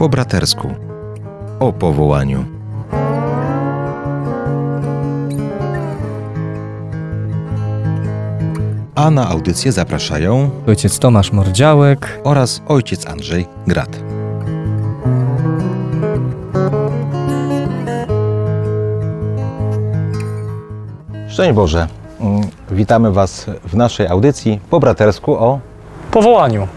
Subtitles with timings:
[0.00, 0.68] po bratersku
[1.60, 2.44] o powołaniu.
[8.94, 12.20] A na audycję zapraszają Ojciec Tomasz Mordziałek.
[12.24, 14.00] oraz ojciec Andrzej Grat.
[21.28, 21.86] Szczęść Boże.
[22.20, 22.40] Mm,
[22.70, 25.60] Witamy Was w naszej audycji po bratersku o
[26.10, 26.68] Powołaniu.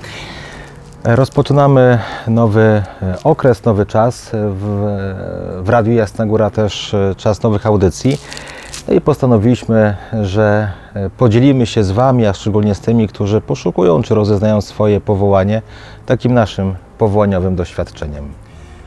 [1.06, 2.84] Rozpoczynamy nowy e,
[3.24, 4.30] okres, nowy czas.
[4.34, 4.88] W,
[5.64, 8.18] w Radiu Jasna Góra też e, czas nowych audycji.
[8.88, 14.02] No i postanowiliśmy, że e, podzielimy się z Wami, a szczególnie z tymi, którzy poszukują
[14.02, 15.62] czy rozeznają swoje powołanie,
[16.06, 18.43] takim naszym powołaniowym doświadczeniem.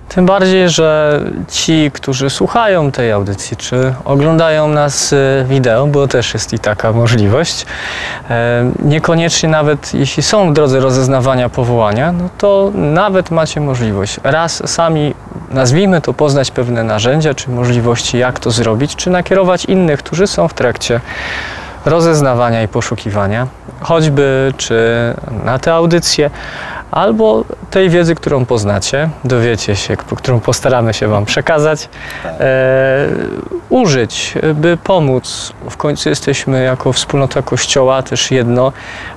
[0.08, 6.34] Tym bardziej, że ci, którzy słuchają tej audycji, czy oglądają nas y, wideo, bo też
[6.34, 7.66] jest i taka możliwość,
[8.30, 14.20] e, niekoniecznie nawet jeśli są w drodze rozeznawania powołania, no to nawet macie możliwość.
[14.22, 15.14] Raz sami,
[15.50, 20.48] nazwijmy to, poznać pewne narzędzia, czy możliwości, jak to zrobić, czy nakierować innych, którzy są
[20.48, 21.00] w trakcie
[21.86, 23.46] rozeznawania i poszukiwania,
[23.80, 24.76] choćby czy
[25.44, 26.30] na te audycje,
[26.90, 31.88] albo tej wiedzy, którą poznacie, dowiecie się, którą postaramy się Wam przekazać,
[32.24, 33.08] e,
[33.68, 35.52] użyć, by pomóc.
[35.70, 38.72] W końcu jesteśmy jako wspólnota Kościoła też jedno,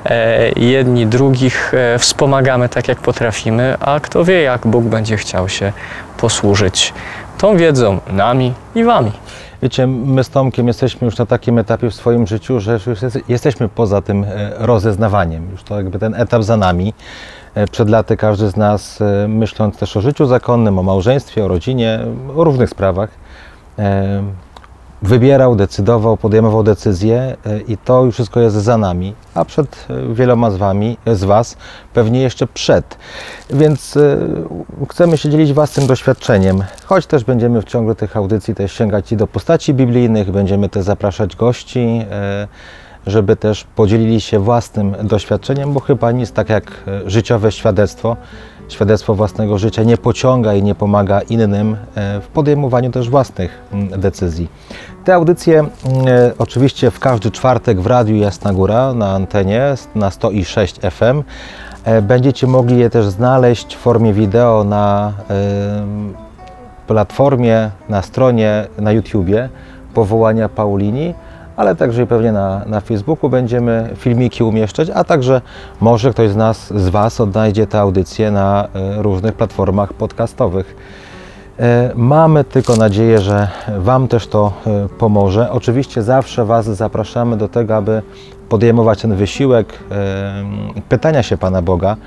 [0.06, 5.50] e, jedni drugich e, wspomagamy tak, jak potrafimy, a kto wie, jak Bóg będzie chciał
[5.50, 5.74] się
[6.18, 6.94] posłużyć
[7.38, 9.12] tą wiedzą nami i Wami.
[9.62, 13.20] Wiecie, my z Tomkiem jesteśmy już na takim etapie w swoim życiu, że już jest,
[13.28, 15.52] jesteśmy poza tym e, rozeznawaniem.
[15.52, 16.94] Już to jakby ten etap za nami.
[17.56, 21.48] E, Przed laty każdy z nas, e, myśląc też o życiu zakonnym, o małżeństwie, o
[21.48, 22.00] rodzinie,
[22.36, 23.10] o różnych sprawach,
[23.80, 24.24] e,
[25.02, 30.58] wybierał, decydował, podejmował decyzje i to już wszystko jest za nami, a przed wieloma z
[30.58, 31.58] wami, z Was
[31.94, 32.98] pewnie jeszcze przed.
[33.50, 33.98] Więc
[34.90, 39.18] chcemy się dzielić własnym doświadczeniem, choć też będziemy w ciągu tych audycji też sięgać i
[39.18, 42.06] do postaci biblijnych, będziemy też zapraszać gości,
[43.08, 48.18] żeby też podzielili się własnym doświadczeniem, bo chyba nic tak jak e, życiowe świadectwo,
[48.70, 53.62] świadectwo własnego życia nie pociąga i nie pomaga innym e, w podejmowaniu też własnych
[53.98, 54.48] decyzji.
[55.06, 55.68] Te audycje e,
[56.38, 61.24] oczywiście w każdy czwartek w Radiu Jasna Góra na antenie na 106 FM.
[62.02, 65.14] Będziecie mogli je też znaleźć w formie wideo na
[66.88, 69.50] platformie, na stronie, na YouTubie
[69.94, 71.14] powołania Paulini,
[71.60, 75.42] ale także pewnie na, na Facebooku będziemy filmiki umieszczać, a także
[75.82, 80.76] może ktoś z nas, z Was odnajdzie te audycje na e, różnych platformach podcastowych.
[81.60, 83.48] E, Mamy tylko nadzieję, że
[83.78, 85.52] Wam też to e, pomoże.
[85.52, 88.02] Oczywiście zawsze Was zapraszamy do tego, aby
[88.50, 89.80] podejmować ten wysiłek
[90.90, 91.98] pytania się Pana Boga.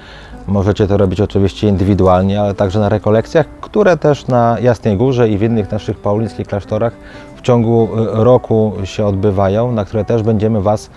[0.47, 5.39] Możecie to robić oczywiście indywidualnie, ale także na rekolekcjach, które też na Jasnej Górze i
[5.39, 6.93] w innych naszych paulińskich klasztorach
[7.43, 10.91] w ciągu e, roku się odbywają, na które też będziemy Was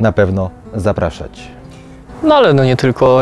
[0.00, 1.48] na pewno zapraszać.
[2.22, 3.20] No ale no nie tylko,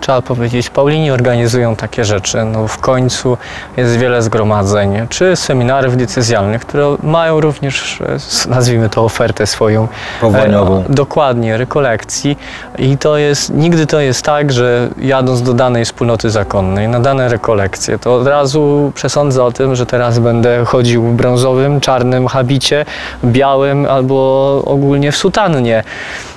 [0.00, 2.44] trzeba powiedzieć, Paulini organizują takie rzeczy.
[2.44, 3.38] No w końcu
[3.76, 9.88] jest wiele zgromadzeń, czy seminariów decyzjalnych, które mają również, e, nazwijmy to, ofertę swoją.
[10.22, 12.38] E, dokładnie, rekolekcji.
[12.78, 17.28] I to jest, nigdy to jest tak, że jadąc do danej wspólnoty zakonnej, na dane
[17.28, 22.84] rekolekcje, to od razu przesądzę o tym, że teraz będę chodził w brązowym, czarnym habicie,
[23.24, 25.84] białym albo ogólnie w sutannie.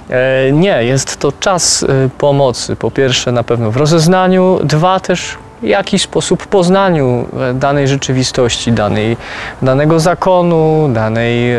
[0.09, 2.75] E, Nie, jest to czas e, pomocy.
[2.75, 8.72] Po pierwsze, na pewno w rozeznaniu, dwa też w jakiś sposób poznaniu e, danej rzeczywistości,
[8.72, 9.17] danej,
[9.62, 11.57] danego zakonu, danej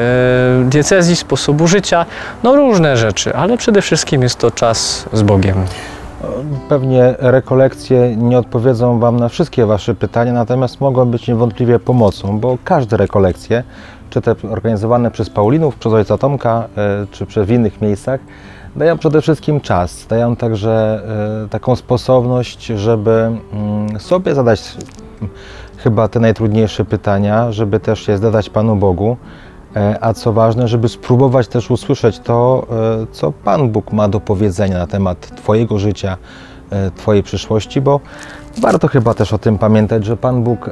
[0.64, 2.06] diecezji, sposobu życia.
[2.42, 5.64] No różne rzeczy, ale przede wszystkim jest to czas z Bogiem.
[6.68, 12.58] Pewnie rekolekcje nie odpowiedzą Wam na wszystkie Wasze pytania, natomiast mogą być niewątpliwie pomocą, bo
[12.64, 13.62] każde rekolekcje,
[14.10, 18.20] czy te organizowane przez Paulinów, przez Ojca Tomka, e, czy przez w innych miejscach,
[18.76, 21.02] dają przede wszystkim czas, dają także
[21.44, 24.76] e, taką sposobność, żeby mm, sobie zadać
[25.20, 25.32] mm,
[25.76, 29.16] chyba te najtrudniejsze pytania, żeby też je zadać Panu Bogu,
[29.76, 32.66] E, A co ważne, żeby spróbować też usłyszeć to,
[33.12, 36.16] co Pan Bóg ma do powiedzenia na temat Twojego życia,
[36.96, 38.00] Twojej przyszłości, bo
[38.62, 40.70] warto chyba też o tym pamiętać, że Pan Bóg,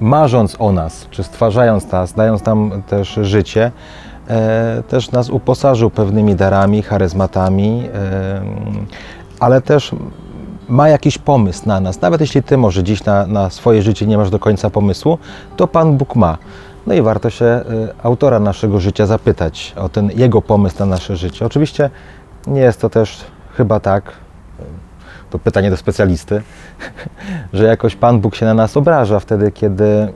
[0.00, 3.72] marząc o nas, czy stwarzając nas, dając nam też życie,
[4.28, 8.40] e, też nas uposażył pewnymi darami, charyzmatami, e,
[9.40, 9.92] ale też
[10.68, 12.00] ma jakiś pomysł na nas.
[12.00, 15.18] Nawet jeśli Ty może dziś na, na swoje życie nie masz do końca pomysłu,
[15.56, 16.38] to Pan Bóg ma.
[16.86, 17.62] No i warto się y,
[18.02, 21.46] autora naszego życia zapytać o ten jego pomysł na nasze życie.
[21.46, 21.90] Oczywiście
[22.46, 23.20] nie jest to też
[23.56, 24.12] chyba tak,
[25.30, 26.42] to pytanie do specjalisty,
[27.52, 30.08] że jakoś Pan Bóg się na nas obraża wtedy, kiedy y,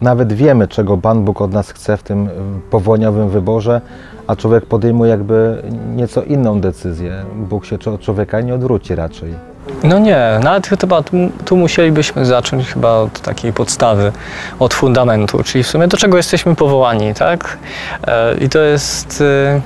[0.00, 2.30] nawet wiemy, czego Pan Bóg od nas chce w tym y,
[2.70, 3.80] powołaniowym wyborze,
[4.26, 5.62] a człowiek podejmuje jakby
[5.96, 7.24] nieco inną decyzję.
[7.34, 9.34] Bóg się od człowieka nie odwróci raczej.
[9.84, 14.12] No nie, nawet chyba tu, tu musielibyśmy zacząć chyba od takiej podstawy,
[14.58, 17.58] od fundamentu, czyli w sumie do czego jesteśmy powołani, tak?
[18.06, 19.60] E, I to jest e,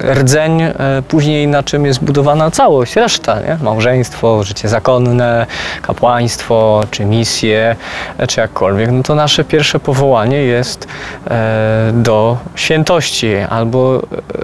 [0.00, 0.74] rdzeń e,
[1.08, 3.58] później, na czym jest budowana całość, reszta, nie?
[3.62, 5.46] Małżeństwo, życie zakonne,
[5.82, 7.76] kapłaństwo, czy misje,
[8.18, 8.90] e, czy jakkolwiek.
[8.90, 10.88] No to nasze pierwsze powołanie jest
[11.30, 14.02] e, do świętości, albo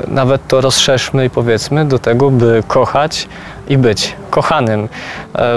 [0.08, 3.28] nawet to rozszerzmy i powiedzmy do tego, by kochać
[3.68, 4.88] i być kochanym,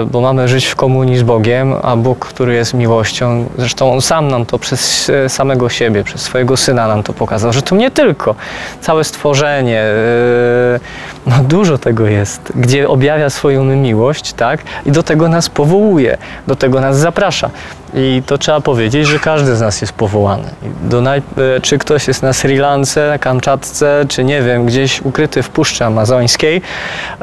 [0.06, 4.28] bo mamy żyć w komunii z Bogiem, a Bóg, który jest miłością, zresztą On sam
[4.28, 8.34] nam to przez samego siebie, przez swojego Syna nam to pokazał, że to nie tylko
[8.80, 10.80] całe stworzenie, e,
[11.26, 16.56] no dużo tego jest, gdzie objawia swoją miłość, tak, i do tego nas powołuje, do
[16.56, 17.50] tego nas zaprasza.
[17.94, 20.48] I to trzeba powiedzieć, że każdy z nas jest powołany.
[20.62, 21.20] I Do e,
[21.62, 25.84] Czy ktoś jest na Sri Lance, na Kamczatce, czy nie wiem, gdzieś ukryty w Puszczy
[25.84, 26.62] Amazońskiej,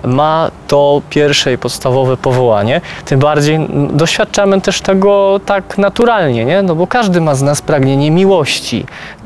[0.04, 2.82] ma to pierwsze i podstawowe powołanie.
[3.06, 3.60] Tym bardziej
[3.94, 6.62] doświadczamy też tego tak naturalnie, nie?
[6.62, 8.86] No bo każdy ma z nas pragnienie miłości.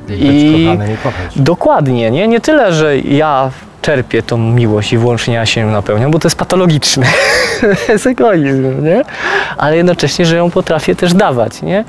[0.10, 0.68] I
[1.04, 1.31] kochać.
[1.36, 2.28] Dokładnie, nie?
[2.28, 3.51] Nie tyle, że ja
[3.83, 7.06] czerpię tą miłość i wyłącznie ja się ją napełniam, bo to jest patologiczne.
[7.85, 9.03] to jest egoizm, nie?
[9.57, 11.85] Ale jednocześnie, że ją potrafię też dawać, nie?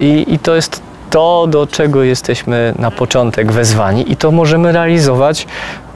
[0.00, 5.46] I, I to jest to, do czego jesteśmy na początek wezwani i to możemy realizować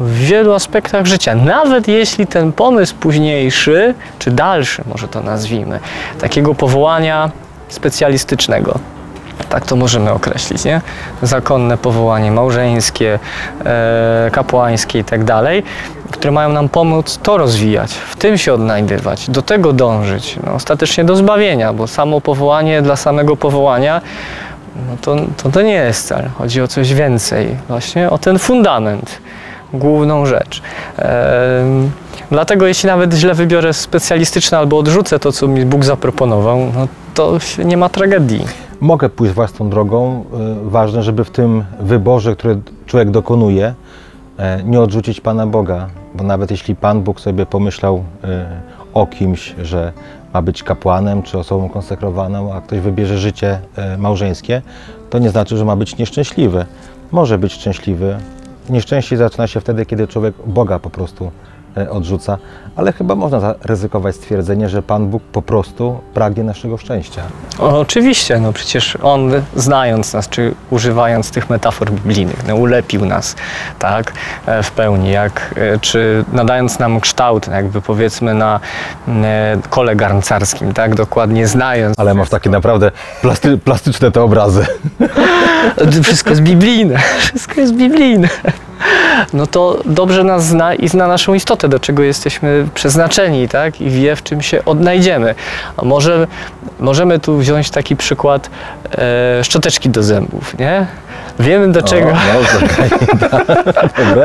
[0.00, 1.34] w wielu aspektach życia.
[1.34, 5.80] Nawet jeśli ten pomysł późniejszy, czy dalszy, może to nazwijmy,
[6.20, 7.30] takiego powołania
[7.68, 8.78] specjalistycznego,
[9.48, 10.80] tak to możemy określić, nie?
[11.22, 13.18] Zakonne powołanie małżeńskie,
[13.64, 15.62] e, kapłańskie i tak dalej,
[16.10, 21.04] które mają nam pomóc to rozwijać, w tym się odnajdywać, do tego dążyć, no, ostatecznie
[21.04, 24.00] do zbawienia, bo samo powołanie dla samego powołania
[24.88, 26.28] no to, to, to nie jest cel.
[26.38, 29.18] Chodzi o coś więcej, właśnie o ten fundament,
[29.72, 30.62] główną rzecz.
[32.30, 37.38] Dlatego jeśli nawet źle wybiorę specjalistyczne albo odrzucę to, co mi Bóg zaproponował, no to
[37.64, 38.44] nie ma tragedii.
[38.80, 40.24] Mogę pójść własną drogą.
[40.66, 43.74] Y, Ważne, żeby w tym wyborze, który człowiek dokonuje,
[44.38, 48.28] e, nie odrzucić Pana Boga, bo nawet jeśli Pan Bóg sobie pomyślał y,
[48.94, 49.92] o kimś, że
[50.34, 54.62] ma być kapłanem czy osobą konsekrowaną, a ktoś wybierze życie e, małżeńskie,
[55.10, 56.66] to nie znaczy, że ma być nieszczęśliwy.
[57.12, 58.16] Może być szczęśliwy.
[58.70, 61.30] Nieszczęście zaczyna się wtedy, kiedy człowiek Boga po prostu e,
[61.90, 62.38] odrzuca,
[62.76, 67.22] ale chyba można zaryzykować stwierdzenie, że Pan Bóg po prostu pragnie naszego szczęścia.
[67.58, 73.36] O, oczywiście, no przecież On znając nas, czy używając tych metafor biblijnych, no, ulepił nas,
[73.78, 74.12] tak,
[74.46, 78.60] e, w pełni, jak, e, czy nadając nam kształt, jakby powiedzmy na
[79.08, 81.98] e, kole garncarskim, tak, dokładnie znając.
[81.98, 82.90] Ale masz takie naprawdę
[83.22, 84.66] plasty, plastyczne te obrazy.
[86.02, 88.28] Wszystko jest biblijne, wszystko jest biblijne.
[89.32, 93.80] No to dobrze nas zna i zna naszą istotę, do czego jesteśmy przeznaczeni, tak?
[93.80, 95.34] I wie, w czym się odnajdziemy.
[95.76, 96.26] A może
[96.80, 98.50] możemy tu wziąć taki przykład
[98.98, 100.86] e, szczoteczki do zębów, nie?
[101.40, 102.12] Wiemy do czego, O,
[104.14, 104.22] no,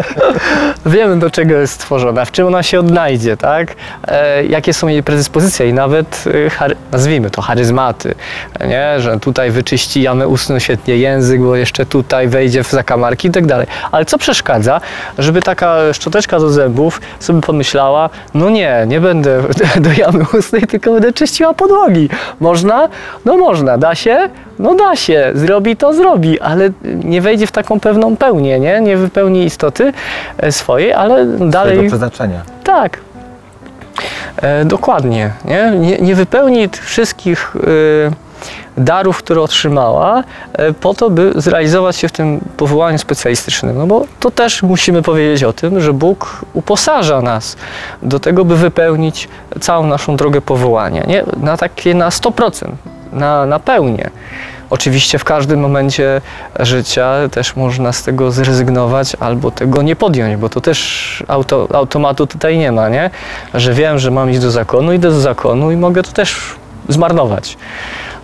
[0.91, 3.75] wiemy do czego jest stworzona, w czym ona się odnajdzie, tak?
[4.07, 8.15] E, jakie są jej predyspozycje i nawet, e, chary, nazwijmy to, charyzmaty,
[8.67, 8.99] nie?
[8.99, 13.45] Że tutaj wyczyści jamę ustną świetnie język, bo jeszcze tutaj wejdzie w zakamarki i tak
[13.45, 13.67] dalej.
[13.91, 14.81] Ale co przeszkadza,
[15.17, 19.41] żeby taka szczoteczka do zębów sobie pomyślała, no nie, nie będę
[19.85, 22.09] do jamy ustnej, tylko będę czyściła podłogi.
[22.39, 22.89] Można?
[23.25, 23.77] No można.
[23.77, 24.29] Da się?
[24.59, 25.31] No da się.
[25.33, 26.69] Zrobi to, zrobi, ale
[27.03, 28.81] nie wejdzie w taką pewną pełnię, nie?
[28.81, 29.93] Nie wypełni istoty
[30.37, 31.73] e, swojej, ale dalej...
[31.75, 32.41] Swojego przeznaczenia.
[32.63, 32.99] Tak.
[34.41, 35.31] E, dokładnie.
[35.45, 35.71] Nie?
[35.79, 37.55] Nie, nie wypełni wszystkich
[38.11, 38.24] e,
[38.77, 40.23] darów, które otrzymała,
[40.53, 43.77] e, po to, by zrealizować się w tym powołaniu specjalistycznym.
[43.77, 47.57] No bo to też musimy powiedzieć o tym, że Bóg uposaża nas
[48.01, 49.27] do tego, by wypełnić
[49.61, 51.03] całą naszą drogę powołania.
[51.03, 51.23] Nie?
[51.37, 52.67] Na takie na 100%,
[53.13, 54.09] na, na pełnię.
[54.69, 56.21] Oczywiście w każdym momencie
[56.59, 62.27] życia też można z tego zrezygnować albo tego nie podjąć, bo to też auto, automatu
[62.27, 63.09] tutaj nie ma, nie?
[63.53, 66.37] Że wiem, że mam iść do zakonu, idę do zakonu i mogę to też
[66.89, 67.57] zmarnować.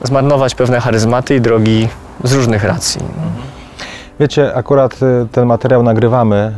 [0.04, 1.88] Zmarnować pewne charyzmaty i drogi
[2.24, 3.02] z różnych racji.
[4.20, 6.54] Wiecie, akurat y, ten materiał nagrywamy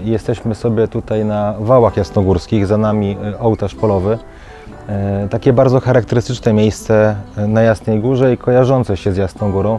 [0.00, 4.18] y, i jesteśmy sobie tutaj na wałach jasnogórskich, za nami y, ołtarz polowy.
[5.30, 9.78] Takie bardzo charakterystyczne miejsce na Jasnej Górze i kojarzące się z Jasną Górą.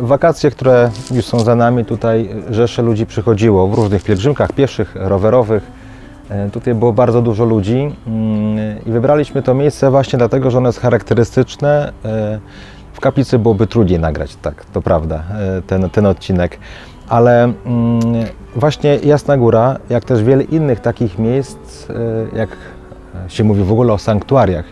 [0.00, 5.62] Wakacje, które już są za nami, tutaj rzesze ludzi przychodziło w różnych pielgrzymkach pieszych, rowerowych.
[6.30, 10.68] E, Tutaj było bardzo dużo ludzi mm, i wybraliśmy to miejsce właśnie dlatego, że ono
[10.68, 11.92] jest charakterystyczne.
[12.04, 12.40] E,
[12.92, 15.22] W kaplicy byłoby trudniej nagrać, tak, to prawda,
[15.58, 16.58] e, ten, ten odcinek.
[17.08, 17.54] Ale mm,
[18.56, 21.86] właśnie Jasna Góra, jak też wiele innych takich miejsc,
[22.32, 22.48] jak
[23.28, 24.64] się mówi w ogóle o sanktuariach,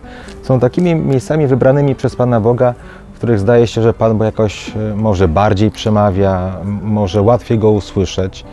[0.43, 2.75] są takimi miejscami wybranymi przez Pana Boga,
[3.13, 8.45] w których zdaje się, że Pan Bóg jakoś może bardziej przemawia, może łatwiej go usłyszeć.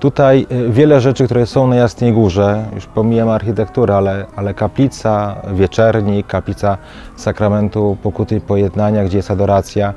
[0.00, 5.36] Tutaj y, wiele rzeczy, które są na Jasnej Górze, już pomijam architekturę, ale, ale kaplica,
[5.54, 6.78] wieczernik, kaplica
[7.16, 9.94] sakramentu pokuty i pojednania, gdzie jest adoracja,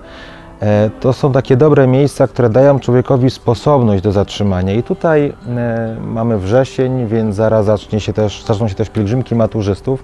[0.61, 4.73] e, to są takie dobre miejsca, które dają człowiekowi sposobność do zatrzymania.
[4.73, 10.03] I tutaj e, mamy wrzesień, więc zaraz zacznie się też, zaczną się też pielgrzymki maturzystów,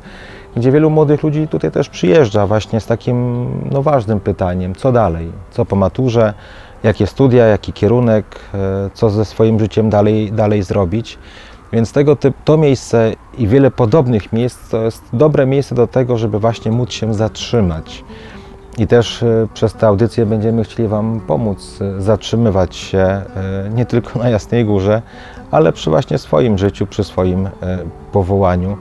[0.55, 5.31] gdzie wielu młodych ludzi tutaj też przyjeżdża właśnie z takim no, ważnym pytaniem, co dalej,
[5.51, 6.33] co po maturze,
[6.83, 11.17] jakie studia, jaki kierunek, e, co ze swoim życiem dalej, dalej zrobić.
[11.73, 16.39] Więc tego to miejsce i wiele podobnych miejsc to jest dobre miejsce do tego, żeby
[16.39, 18.03] właśnie móc się zatrzymać.
[18.77, 23.21] I też e, przez tę audycję będziemy chcieli Wam pomóc e, zatrzymywać się
[23.75, 25.01] nie tylko na Jasnej Górze,
[25.51, 27.49] ale przy właśnie swoim życiu, przy swoim
[28.11, 28.77] powołaniu.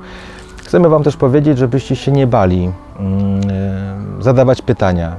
[0.65, 3.41] Chcemy Wam też powiedzieć, żebyście się nie bali mm,
[4.23, 5.17] zadawać pytania,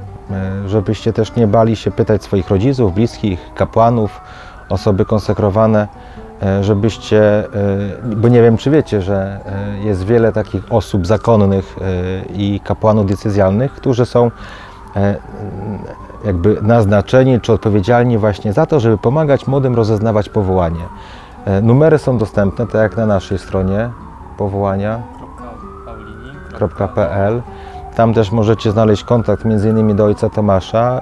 [0.66, 4.20] żebyście też nie bali się pytać swoich rodziców, bliskich, kapłanów,
[4.68, 5.88] osoby konsekrowane,
[6.42, 11.76] e, żebyście, e, bo nie wiem czy wiecie, że e, jest wiele takich osób zakonnych
[11.80, 11.84] e,
[12.34, 14.30] i kapłanów decyzjalnych, którzy są
[14.96, 15.16] e,
[16.24, 20.84] jakby naznaczeni czy odpowiedzialni właśnie za to, żeby pomagać młodym rozeznawać powołanie.
[21.44, 23.90] E, Numery są dostępne, tak jak na naszej stronie
[24.36, 25.02] powołania
[26.58, 27.42] www.paulini.pl.
[28.00, 31.00] Tam też możecie znaleźć kontakt innymi do ojca Tomasza.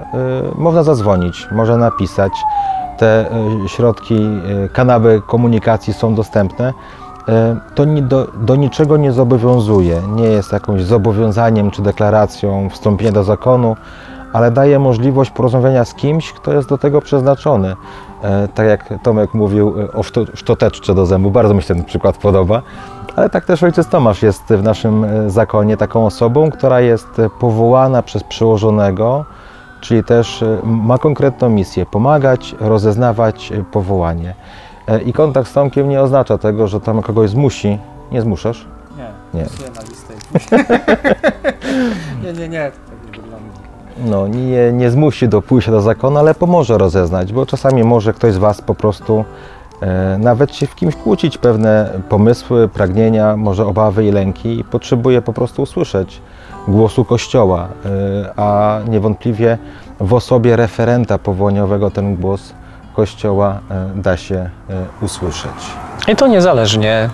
[0.55, 2.31] Y, Można zadzwonić, można napisać.
[2.97, 3.25] Te
[3.65, 4.15] y, środki,
[4.65, 6.73] y, kanały komunikacji są dostępne.
[7.75, 13.75] To do, do niczego nie zobowiązuje, nie jest jakimś zobowiązaniem czy deklaracją wstąpienia do zakonu,
[14.33, 17.75] ale daje możliwość porozmawiania z kimś, kto jest do tego przeznaczony.
[18.55, 22.61] Tak jak Tomek mówił o szto- szczoteczce do zębu, bardzo mi się ten przykład podoba.
[23.15, 27.07] Ale tak też ojciec Tomasz jest w naszym e, zakonie taką osobą, która jest
[27.39, 29.25] powołana przez przełożonego,
[29.81, 34.35] czyli też e, ma konkretną misję pomagać, rozeznawać e, powołanie.
[35.05, 37.79] I kontakt z Tomkiem nie oznacza tego, że Tomek kogoś zmusi.
[38.11, 38.65] Nie zmuszasz?
[38.97, 39.39] Nie, Nie.
[39.39, 39.71] nie.
[39.75, 40.13] na listę.
[42.39, 43.59] nie, nie, tak nie wygląda.
[44.05, 48.33] No, nie, nie zmusi do pójścia do zakonu, ale pomoże rozeznać, bo czasami może ktoś
[48.33, 49.25] z Was po prostu
[50.19, 55.33] nawet się w kimś kłócić, pewne pomysły, pragnienia, może obawy i lęki i potrzebuje po
[55.33, 56.21] prostu usłyszeć
[56.67, 59.57] głosu Kościoła, e, a niewątpliwie
[59.99, 62.53] w osobie referenta powołaniowego ten głos
[62.95, 64.49] Kościoła e, da się e,
[65.01, 65.71] usłyszeć.
[66.07, 67.09] I to niezależnie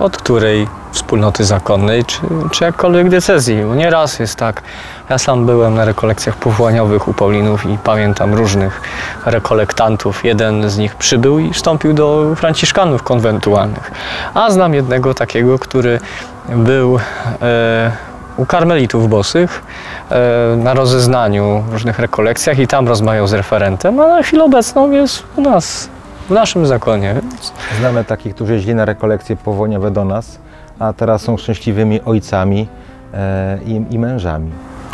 [0.00, 3.62] od której wspólnoty zakonnej, czy, czy jakkolwiek decyzji.
[3.64, 4.62] Bo nieraz jest tak.
[5.10, 8.80] Ja sam byłem na rekolekcjach powołaniowych u Paulinów i pamiętam różnych
[9.26, 10.24] rekolektantów.
[10.24, 13.90] Jeden z nich przybył i wstąpił do franciszkanów konwentualnych.
[14.34, 16.00] A znam jednego takiego, który
[16.48, 16.98] był
[17.42, 17.92] e,
[18.36, 19.62] u karmelitów bosych
[20.10, 24.90] e, na rozeznaniu w różnych rekolekcjach i tam rozmawiał z referentem, a na chwilę obecną
[24.90, 25.88] jest u nas,
[26.30, 27.14] w naszym zakonie.
[27.14, 30.38] Więc Znamy takich, którzy jeździli na rekolekcje powołaniowe do nas,
[30.78, 32.68] a teraz są szczęśliwymi ojcami
[33.14, 34.50] e, i, i mężami.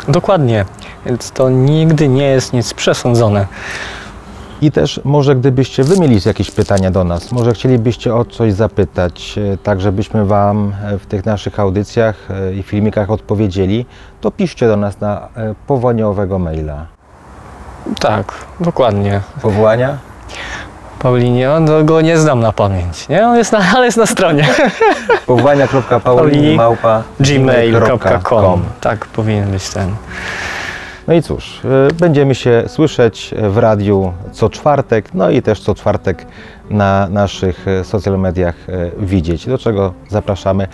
[0.09, 0.65] Dokładnie,
[1.07, 3.47] więc to nigdy nie jest nic przesądzone.
[4.63, 9.39] I też może gdybyście wy mieli jakieś pytania do nas, może chcielibyście o coś zapytać,
[9.39, 13.87] e, tak żebyśmy Wam e, w tych naszych audycjach e, i filmikach odpowiedzieli,
[14.21, 15.29] to piszcie do nas na
[15.67, 16.87] powołaniowego maila.
[18.01, 19.21] Tak, dokładnie.
[19.43, 19.99] Powołania?
[21.07, 23.27] Paulinie, on go nie znam na pamięć, nie?
[23.27, 24.49] On jest na, ale jest na stronie
[25.27, 28.63] Powołania.paulini małpa gmail.com.
[28.81, 29.95] Tak powinien być ten.
[31.09, 35.75] No i cóż, e, będziemy się słyszeć w radiu co czwartek, no i też co
[35.75, 36.27] czwartek
[36.71, 40.69] na naszych e, social mediach e, widzieć, do czego zapraszamy.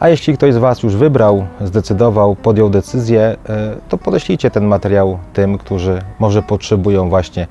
[0.00, 5.18] A jeśli ktoś z Was już wybrał, zdecydował, podjął decyzję, e, to podeślijcie ten materiał
[5.32, 7.46] tym, którzy może potrzebują właśnie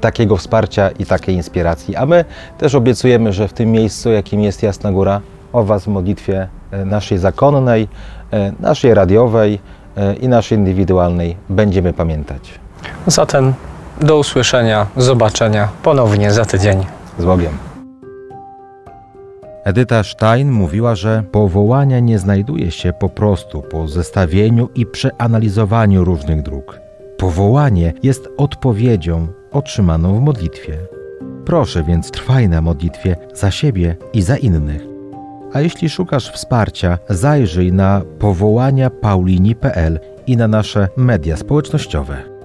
[0.00, 1.96] takiego wsparcia i takiej inspiracji.
[1.96, 2.24] A my
[2.58, 5.20] też obiecujemy, że w tym miejscu, jakim jest Jasna Góra,
[5.52, 7.88] o Was w modlitwie e, naszej zakonnej,
[8.32, 9.58] e, naszej radiowej
[9.96, 12.58] e, i naszej indywidualnej będziemy pamiętać.
[13.06, 13.54] Zatem
[14.00, 16.84] do usłyszenia, zobaczenia ponownie za tydzień.
[17.18, 17.58] Z Bogiem.
[19.64, 26.42] Edyta Stein mówiła, że powołania nie znajduje się po prostu po zestawieniu i przeanalizowaniu różnych
[26.42, 26.80] dróg.
[27.18, 30.78] Powołanie jest odpowiedzią otrzymaną w modlitwie.
[31.44, 34.82] Proszę więc trwaj na modlitwie za siebie i za innych.
[35.52, 42.35] A jeśli szukasz wsparcia, zajrzyj na powołania paulini.pl i na nasze media społecznościowe.